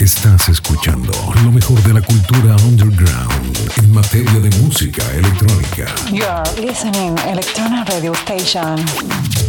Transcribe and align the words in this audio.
Estás 0.00 0.48
escuchando 0.48 1.12
lo 1.44 1.52
mejor 1.52 1.80
de 1.84 1.94
la 1.94 2.02
cultura 2.02 2.56
underground 2.64 3.56
en 3.76 3.92
materia 3.92 4.40
de 4.40 4.50
música 4.58 5.04
electrónica. 5.12 5.86
You're 6.10 6.42
listening 6.60 7.16
Electronic 7.28 7.88
Radio 7.88 8.12
Station. 8.12 8.84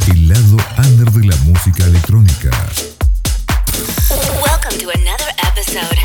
El 0.07 0.29
lado 0.29 0.57
under 0.77 1.11
de 1.11 1.25
la 1.25 1.35
música 1.37 1.85
electrónica. 1.85 2.51
Welcome 4.39 4.77
to 4.77 4.91
another 4.91 5.33
episode. 5.47 5.97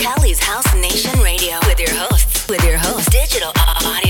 Cali's 0.00 0.38
House 0.40 0.72
Nation 0.76 1.20
Radio 1.20 1.58
with 1.66 1.80
your 1.80 1.94
hosts, 1.94 2.46
with 2.48 2.62
your 2.64 2.78
host, 2.78 3.10
Digital 3.10 3.52
Audio 3.84 4.03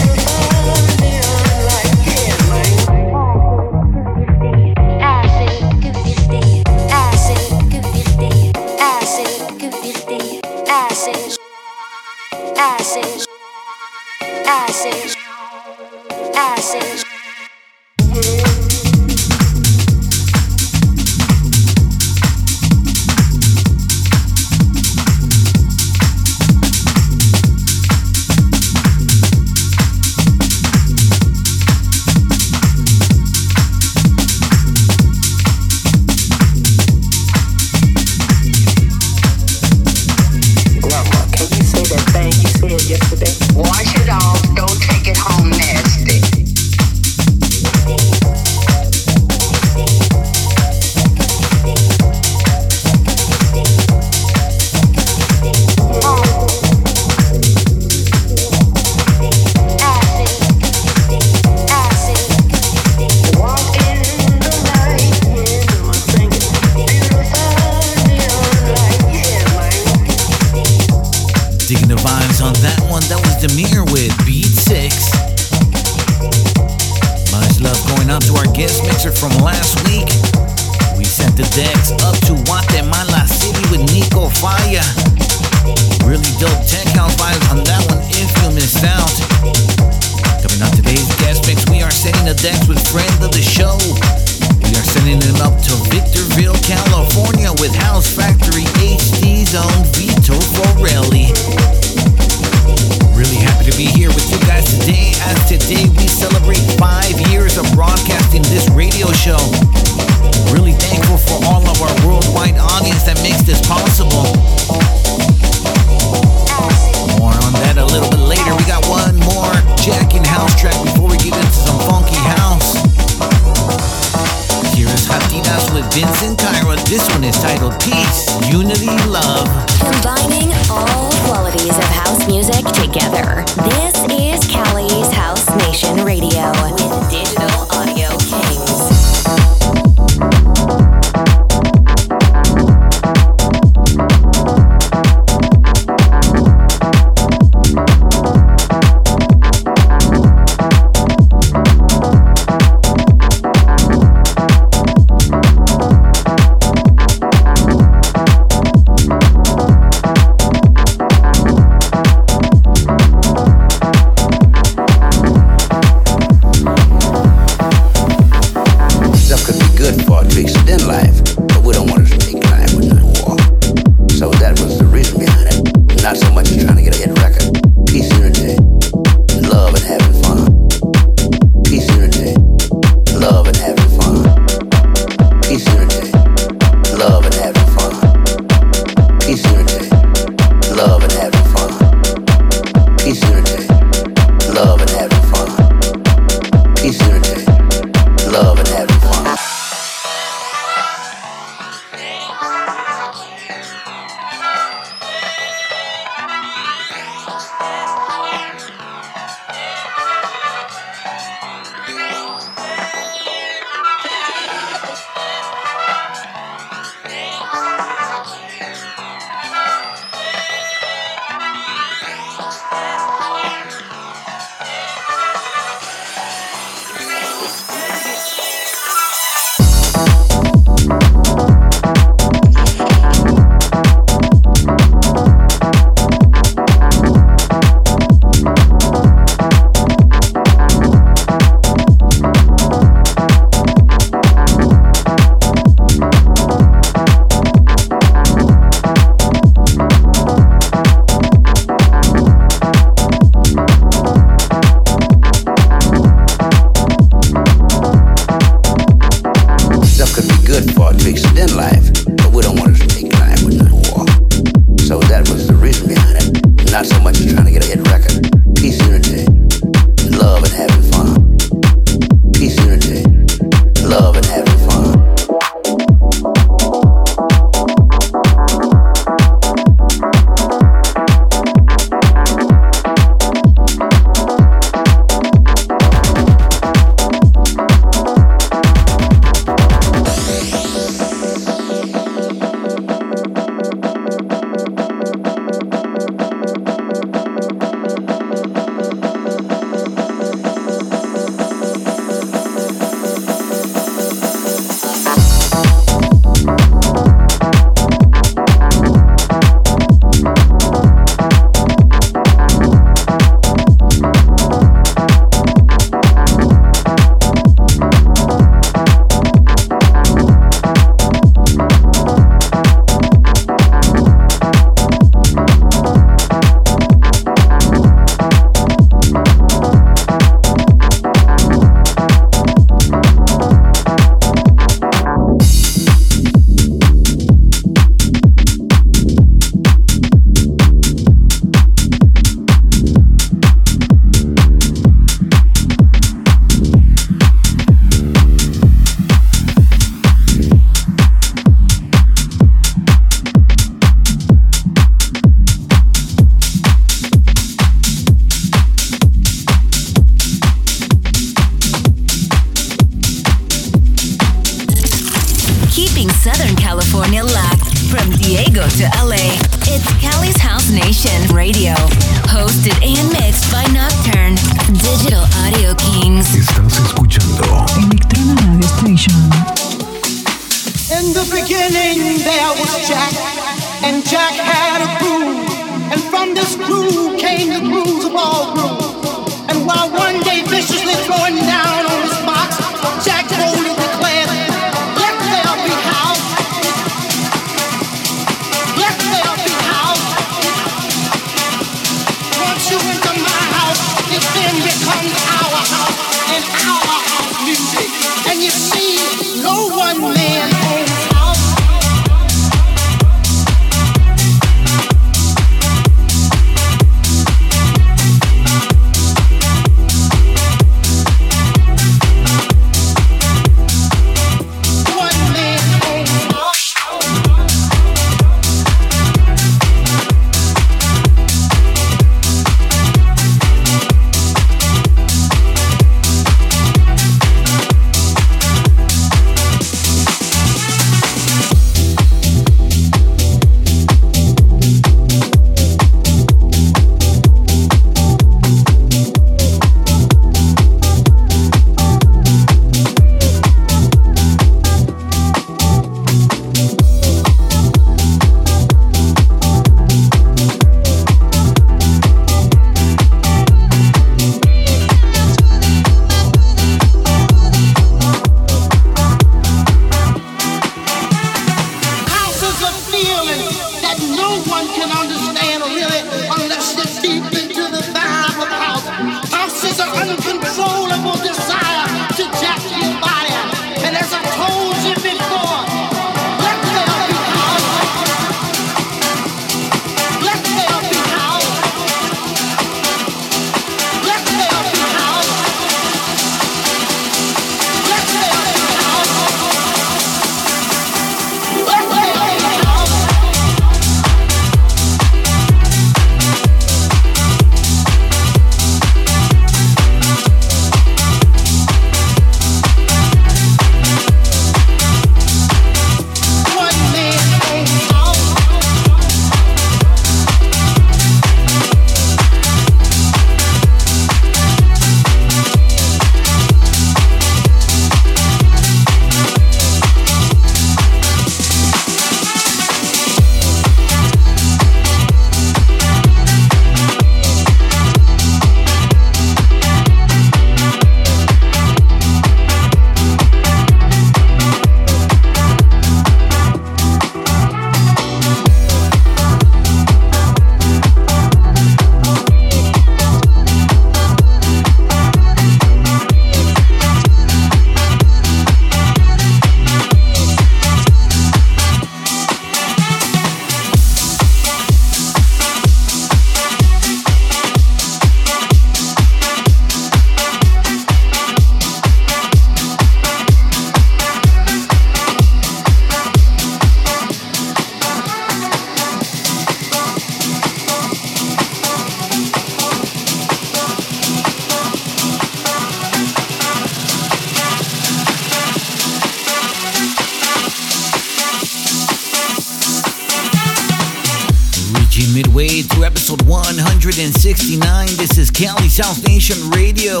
South 598.82 599.06
Nation 599.06 599.38
Radio. 599.50 600.00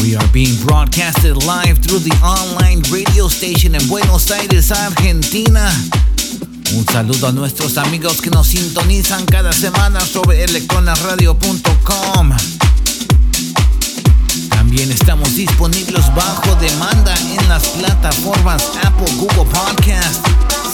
We 0.00 0.14
are 0.14 0.28
being 0.32 0.54
broadcasted 0.64 1.42
live 1.44 1.78
through 1.78 1.98
the 2.06 2.14
online 2.22 2.82
radio 2.86 3.26
station 3.26 3.74
in 3.74 3.82
Buenos 3.88 4.30
Aires, 4.30 4.70
Argentina. 4.70 5.68
Un 6.76 6.86
saludo 6.86 7.26
a 7.26 7.32
nuestros 7.32 7.76
amigos 7.76 8.20
que 8.22 8.30
nos 8.30 8.46
sintonizan 8.46 9.26
cada 9.26 9.52
semana 9.52 9.98
sobre 9.98 10.44
electronaradio.com. 10.44 12.30
También 14.50 14.92
estamos 14.92 15.34
disponibles 15.34 16.14
bajo 16.14 16.54
demanda 16.60 17.12
en 17.40 17.48
las 17.48 17.66
plataformas 17.70 18.62
Apple, 18.84 19.12
Google 19.16 19.50
Podcast, 19.50 20.24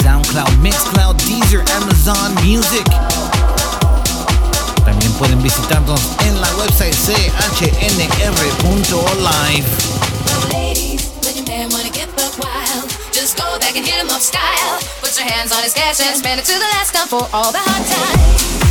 SoundCloud, 0.03 0.59
Mixcloud, 0.59 1.17
Deezer, 1.23 1.65
Amazon 1.81 2.35
Music 2.45 2.85
pueden 5.19 5.43
visitarnos 5.43 6.01
en 6.27 6.41
la 6.41 6.49
website 6.57 6.95
chnr.live. 7.59 8.05
Just 13.13 13.37
go 13.39 13.59
back 13.59 13.77
and 13.77 13.87
hit 13.87 13.95
him 13.95 14.09
up 14.11 14.21
style. 14.21 14.79
Put 15.01 15.17
your 15.19 15.29
hands 15.29 15.53
on 15.53 15.63
his 15.63 15.73
cash 15.75 16.01
and 16.01 16.17
spend 16.17 16.41
it 16.41 16.47
to 16.47 16.53
the 16.53 16.69
last 16.77 16.93
dime 16.93 17.09
for 17.09 17.29
all 17.33 17.53
the 17.53 17.59
hot 17.59 17.87
time. 17.87 18.64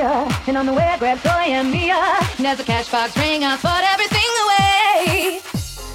And 0.00 0.56
on 0.56 0.64
the 0.64 0.72
way 0.72 0.86
I 0.86 0.96
grabbed 0.96 1.22
Troy 1.22 1.50
and 1.50 1.72
Mia. 1.72 1.98
And 2.38 2.46
as 2.46 2.58
the 2.58 2.62
cash 2.62 2.88
box 2.88 3.16
rang, 3.18 3.42
I 3.42 3.56
thought 3.56 3.82
everything 3.82 4.30
away. 4.46 5.42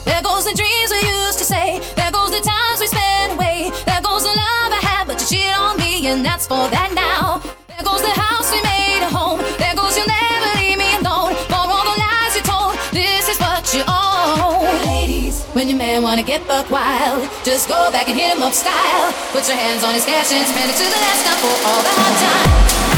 There 0.04 0.20
goes 0.20 0.44
the 0.44 0.52
dreams 0.52 0.92
we 0.92 1.00
used 1.08 1.40
to 1.40 1.48
say. 1.48 1.80
There 1.96 2.12
goes 2.12 2.36
the 2.36 2.44
times 2.44 2.84
we 2.84 2.88
spent 2.92 3.40
away. 3.40 3.72
There 3.88 4.04
goes 4.04 4.28
the 4.28 4.36
love 4.36 4.76
I 4.76 4.84
had, 4.84 5.08
but 5.08 5.24
you 5.24 5.28
cheated 5.40 5.56
on 5.56 5.80
me, 5.80 6.04
and 6.12 6.20
that's 6.20 6.44
for 6.52 6.68
that 6.68 6.92
now. 6.92 7.40
There 7.72 7.80
goes 7.80 8.04
the 8.04 8.12
house 8.12 8.52
we 8.52 8.60
made 8.68 9.08
a 9.08 9.10
home. 9.10 9.40
There 9.56 9.72
goes 9.72 9.96
you'll 9.96 10.12
never 10.12 10.52
leave 10.60 10.84
me 10.84 10.92
alone. 11.00 11.40
For 11.48 11.64
all 11.64 11.88
the 11.88 11.96
lies 11.96 12.36
you 12.36 12.44
told, 12.44 12.76
this 12.92 13.32
is 13.32 13.40
what 13.40 13.64
you 13.72 13.88
own. 13.88 14.84
Ladies, 14.84 15.48
when 15.56 15.72
your 15.72 15.80
man 15.80 16.04
wanna 16.04 16.28
get 16.28 16.44
buck 16.44 16.68
wild, 16.68 17.24
just 17.48 17.72
go 17.72 17.88
back 17.88 18.12
and 18.12 18.20
hit 18.20 18.36
him 18.36 18.44
up 18.44 18.52
style. 18.52 19.16
Put 19.32 19.48
your 19.48 19.56
hands 19.56 19.88
on 19.88 19.96
his 19.96 20.04
cash 20.04 20.28
and 20.36 20.44
spend 20.44 20.68
it 20.68 20.76
to 20.76 20.84
the 20.92 21.00
last 21.08 21.24
time 21.24 21.40
for 21.40 21.56
all 21.72 21.80
the 21.88 21.94
hard 21.96 22.16
times. 22.20 22.93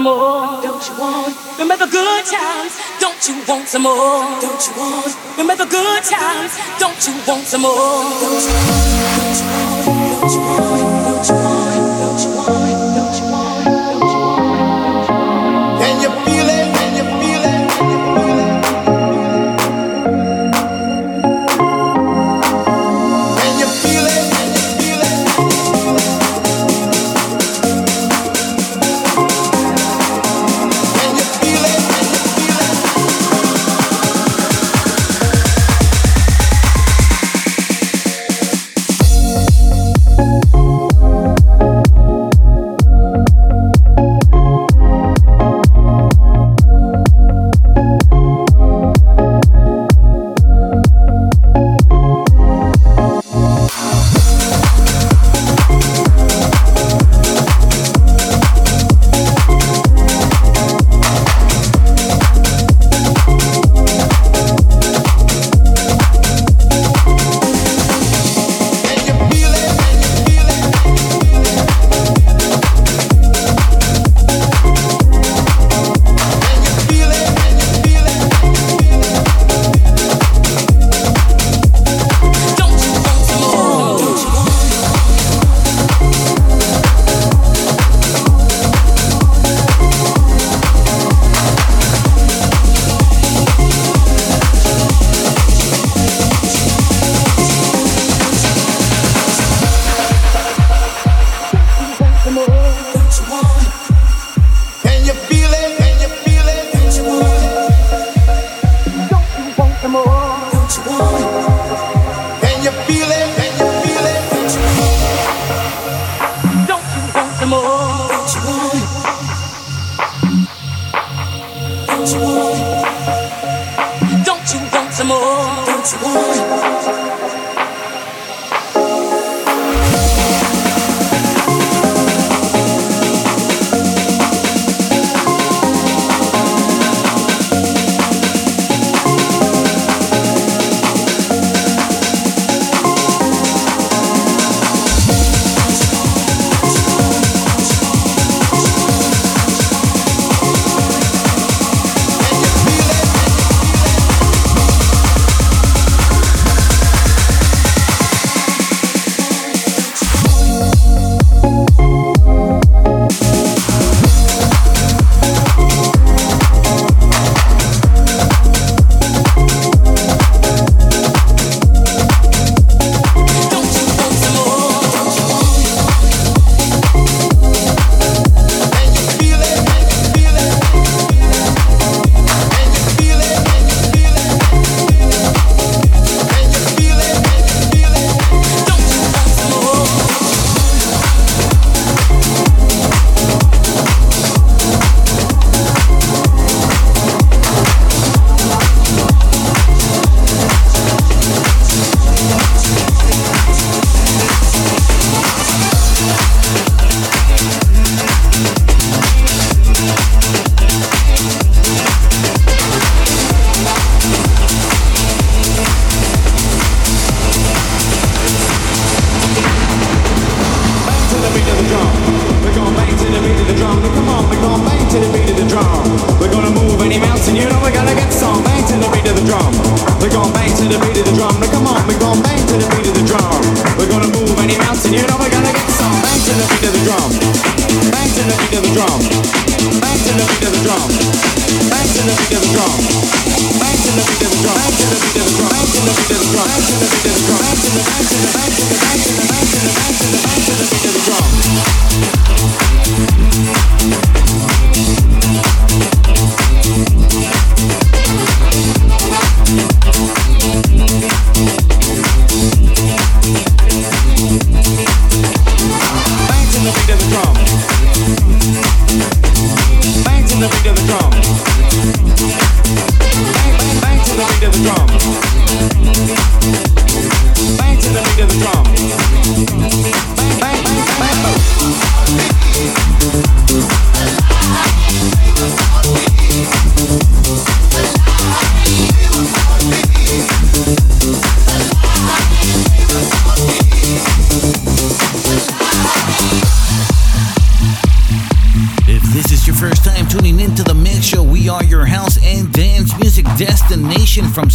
some 0.00 0.16
more? 0.16 0.62
Don't 0.62 0.88
you 0.88 0.98
want? 0.98 1.58
Remember 1.58 1.86
good 1.86 2.24
times? 2.24 2.80
Don't 3.00 3.28
you 3.28 3.44
want 3.46 3.68
some 3.68 3.82
more? 3.82 4.40
Don't 4.40 4.66
you 4.66 4.72
want? 4.76 5.36
Remember 5.36 5.66
good 5.66 6.02
times? 6.04 6.52
Don't 6.78 7.06
you 7.06 7.14
want 7.26 7.44
some 7.44 7.62
more? 7.62 8.89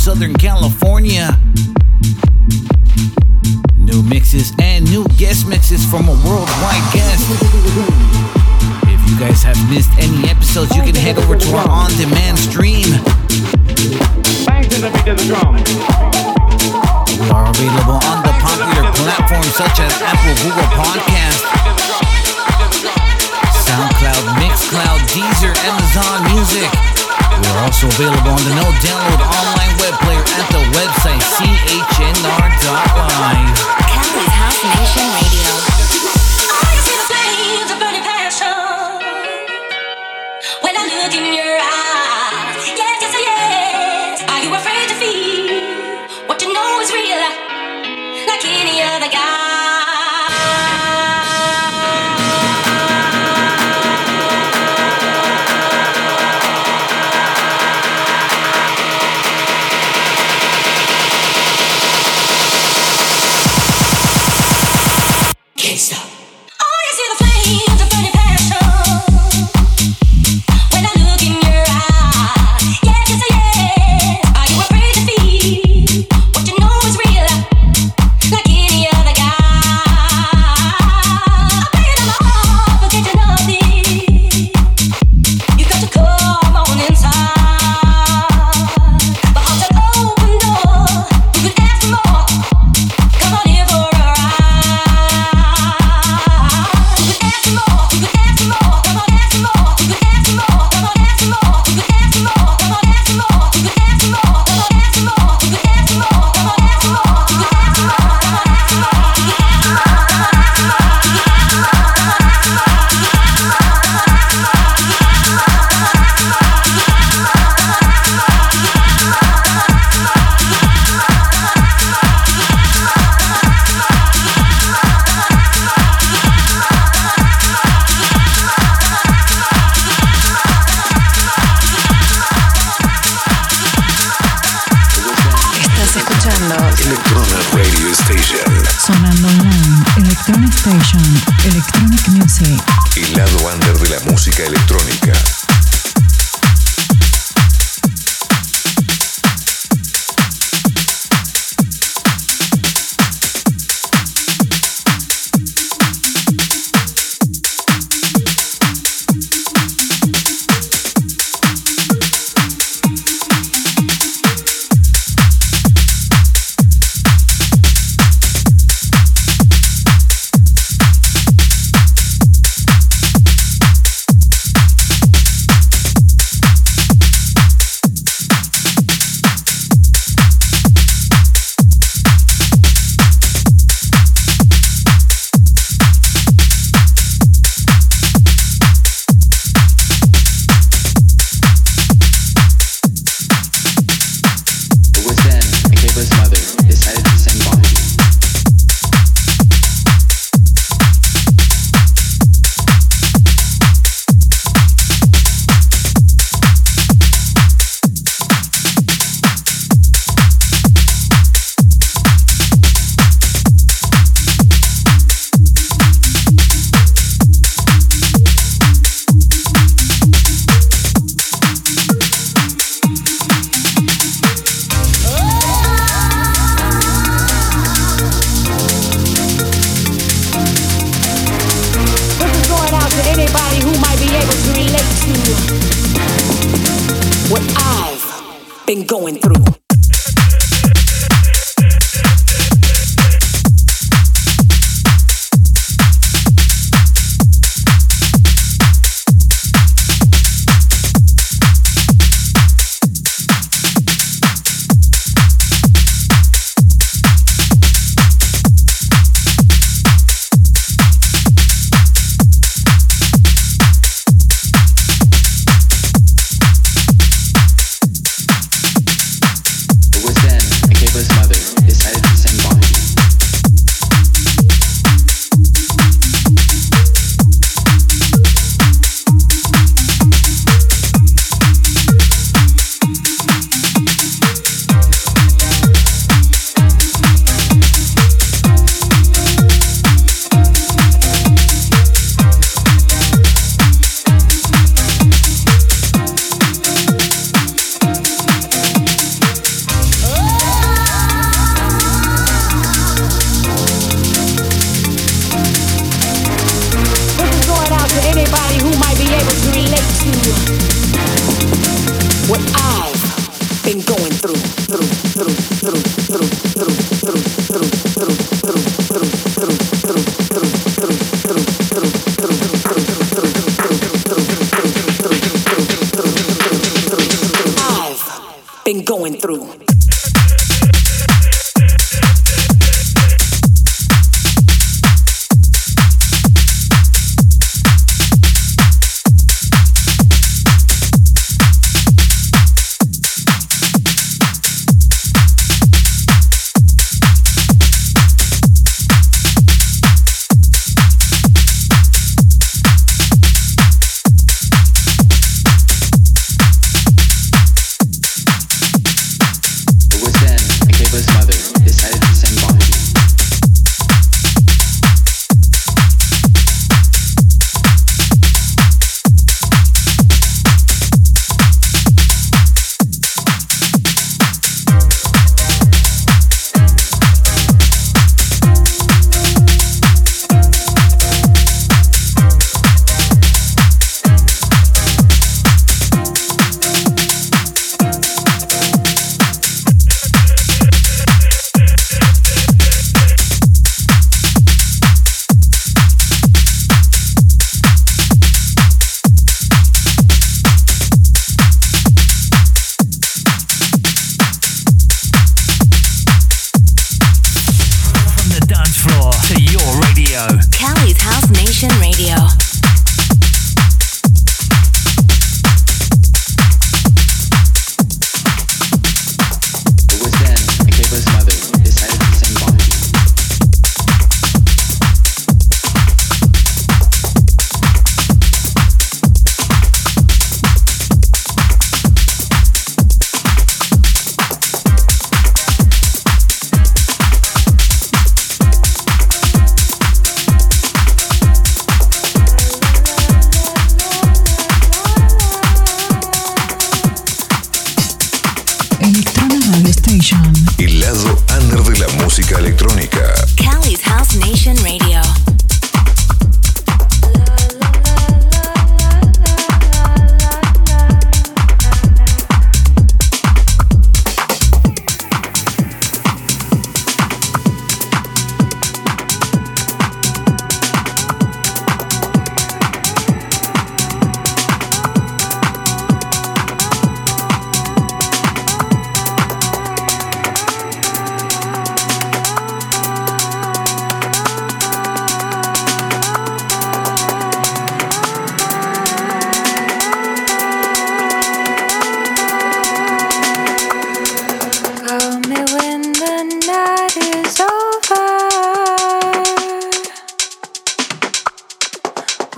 Southern 0.06 0.36
California. 0.36 0.85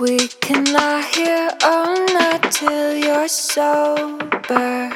We 0.00 0.28
can 0.28 0.64
lie 0.72 1.02
here 1.12 1.50
all 1.64 1.92
night 2.14 2.52
till 2.52 2.96
you're 2.96 3.26
sober. 3.26 4.92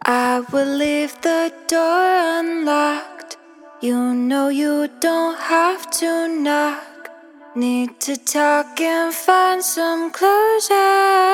I 0.00 0.40
will 0.50 0.76
leave 0.78 1.20
the 1.20 1.52
door 1.66 2.40
unlocked. 2.40 3.36
You 3.82 4.14
know 4.14 4.48
you 4.48 4.88
don't 4.98 5.38
have 5.38 5.90
to 6.00 6.26
knock. 6.26 7.10
Need 7.54 8.00
to 8.00 8.16
talk 8.16 8.80
and 8.80 9.12
find 9.12 9.62
some 9.62 10.10
closure. 10.10 11.28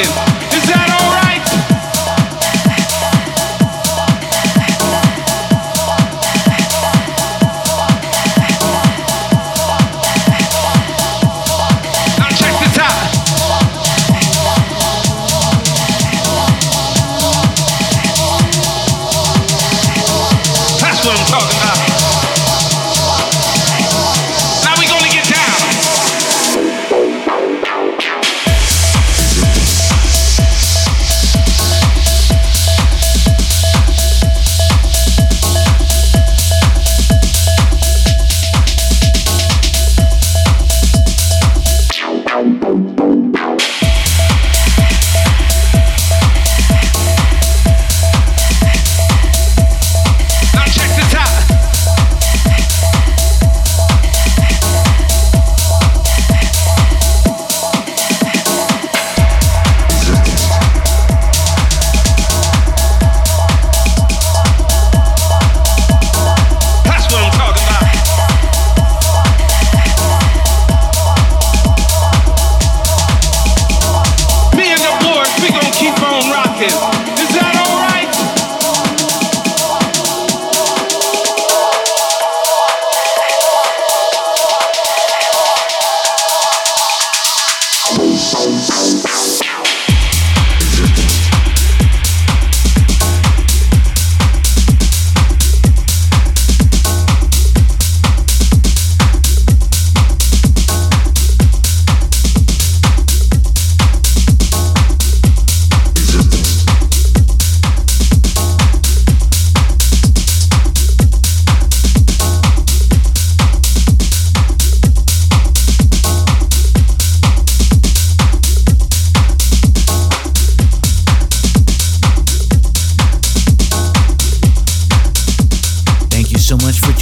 On 0.00 0.31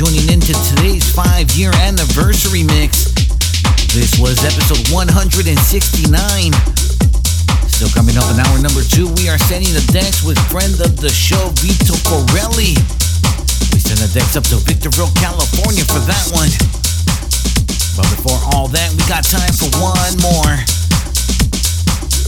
tuning 0.00 0.32
in 0.32 0.40
to 0.40 0.56
today's 0.72 1.04
five 1.12 1.44
year 1.60 1.68
anniversary 1.76 2.64
mix. 2.64 3.12
This 3.92 4.16
was 4.16 4.40
episode 4.40 4.80
169. 4.88 5.52
Still 7.68 7.92
coming 7.92 8.16
up 8.16 8.24
in 8.32 8.40
hour 8.40 8.56
number 8.64 8.80
two, 8.80 9.12
we 9.20 9.28
are 9.28 9.36
sending 9.36 9.68
the 9.76 9.84
decks 9.92 10.24
with 10.24 10.40
friend 10.48 10.72
of 10.80 10.96
the 11.04 11.12
show, 11.12 11.52
Vito 11.60 11.92
Corelli. 12.08 12.80
We 13.76 13.76
send 13.76 14.00
the 14.00 14.08
decks 14.16 14.40
up 14.40 14.48
to 14.48 14.56
Victorville, 14.64 15.12
California 15.20 15.84
for 15.84 16.00
that 16.08 16.24
one. 16.32 16.48
But 17.92 18.08
before 18.16 18.40
all 18.56 18.72
that, 18.72 18.88
we 18.96 19.04
got 19.04 19.20
time 19.28 19.52
for 19.52 19.68
one 19.84 20.16
more. 20.24 20.56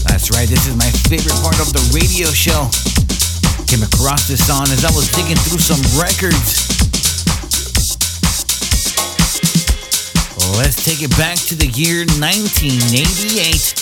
That's 0.05 0.29
right, 0.29 0.45
this 0.45 0.69
is 0.69 0.77
my 0.77 0.93
favorite 1.09 1.41
part 1.41 1.57
of 1.57 1.73
the 1.73 1.81
radio 1.89 2.29
show. 2.29 2.69
Came 3.65 3.81
across 3.81 4.29
this 4.29 4.45
song 4.45 4.69
as 4.69 4.85
I 4.85 4.93
was 4.93 5.09
digging 5.09 5.41
through 5.41 5.57
some 5.57 5.81
records. 5.97 6.62
Let's 10.51 10.83
take 10.83 11.01
it 11.01 11.09
back 11.17 11.37
to 11.47 11.55
the 11.55 11.67
year 11.67 12.05
1988. 12.19 13.79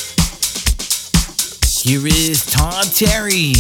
Here 1.82 2.06
is 2.06 2.46
Todd 2.46 2.86
Terry 2.94 3.54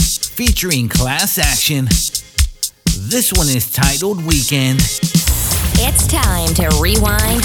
featuring 0.00 0.88
Class 0.88 1.38
Action. 1.38 1.84
This 3.08 3.32
one 3.32 3.48
is 3.48 3.70
titled 3.72 4.24
Weekend. 4.26 4.80
It's 5.80 6.06
time 6.08 6.52
to 6.54 6.68
rewind 6.82 7.42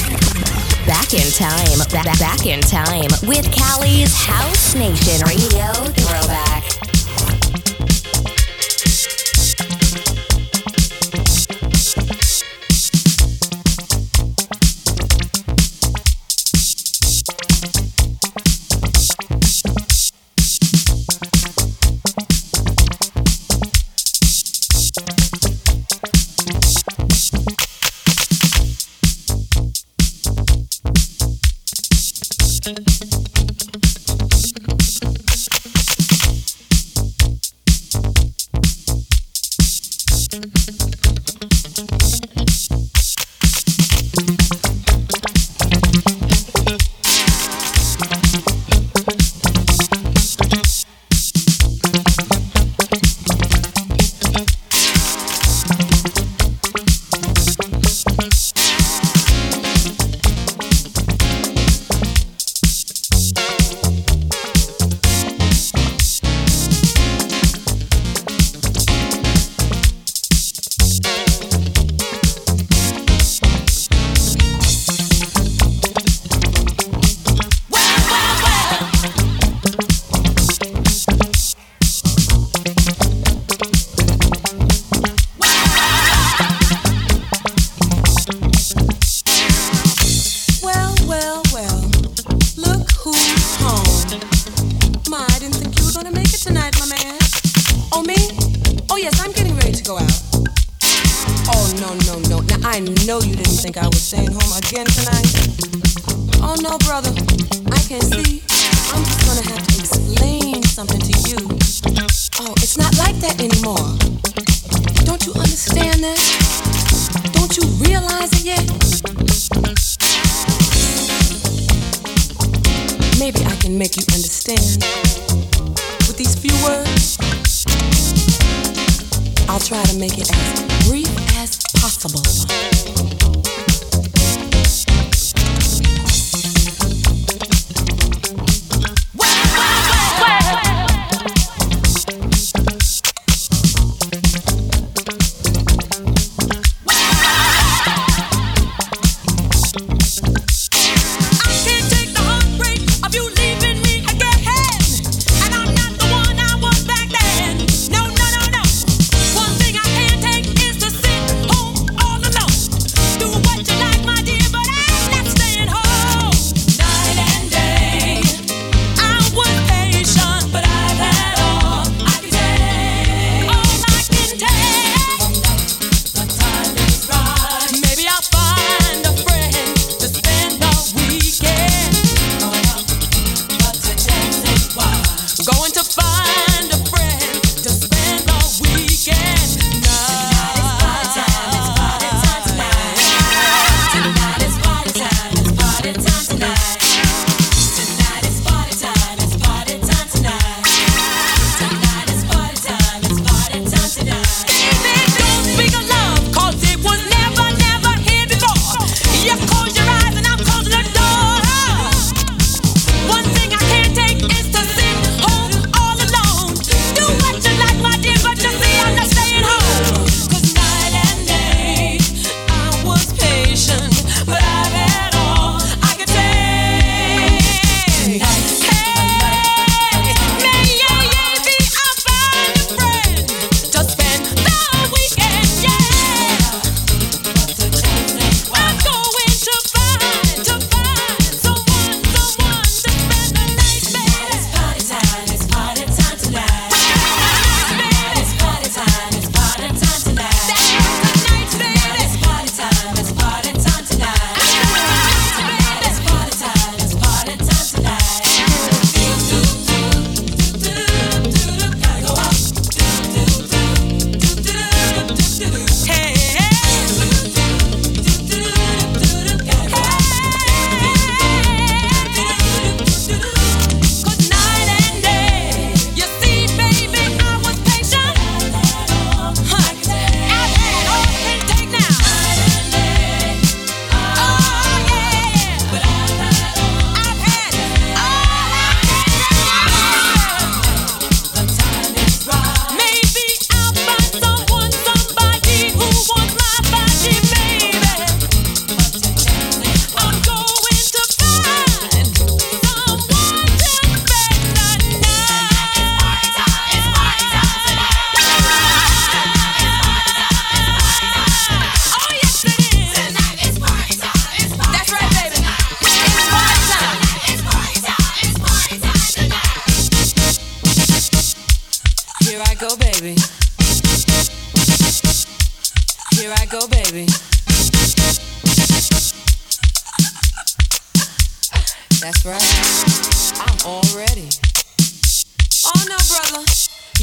back 0.87 1.13
in 1.13 1.29
time, 1.31 1.77
back, 1.91 2.19
back 2.19 2.45
in 2.47 2.59
time 2.61 3.09
with 3.27 3.51
Cali's 3.51 4.13
House 4.15 4.73
Nation 4.73 5.21
Radio 5.27 5.71
Throwback. 5.93 6.92
thank 32.63 32.87
you 40.69 40.82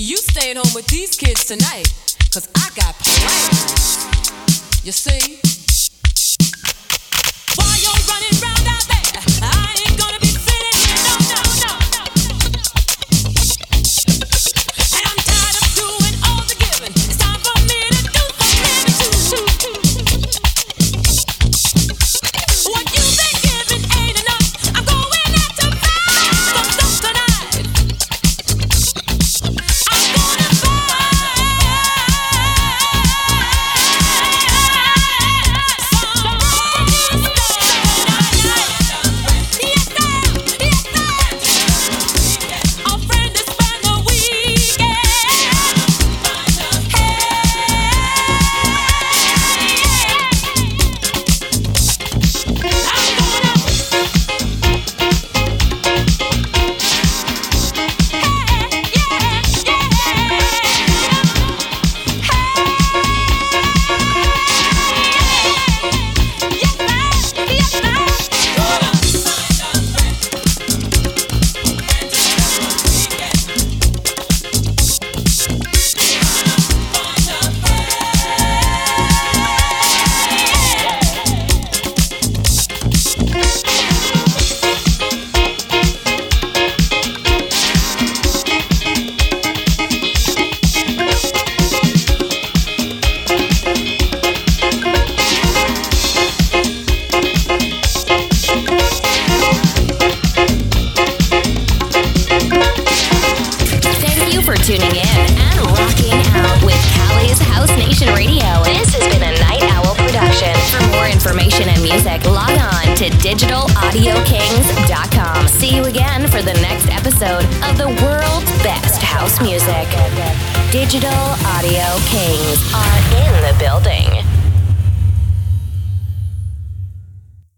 You 0.01 0.17
staying 0.17 0.57
home 0.57 0.73
with 0.75 0.87
these 0.87 1.15
kids 1.15 1.45
tonight, 1.45 1.93
cause 2.33 2.49
I 2.57 2.71
got 2.75 2.95
plans. 3.01 4.83
You 4.83 4.93
see? 4.93 5.60